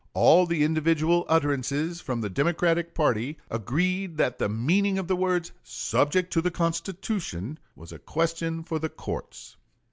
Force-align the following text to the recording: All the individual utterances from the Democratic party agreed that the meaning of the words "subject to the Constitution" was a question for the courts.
All 0.15 0.47
the 0.47 0.63
individual 0.63 1.27
utterances 1.29 2.01
from 2.01 2.21
the 2.21 2.29
Democratic 2.31 2.95
party 2.95 3.37
agreed 3.51 4.17
that 4.17 4.39
the 4.39 4.49
meaning 4.49 4.97
of 4.97 5.07
the 5.07 5.15
words 5.15 5.51
"subject 5.61 6.33
to 6.33 6.41
the 6.41 6.49
Constitution" 6.49 7.59
was 7.75 7.91
a 7.91 7.99
question 7.99 8.63
for 8.63 8.79
the 8.79 8.89
courts. 8.89 9.57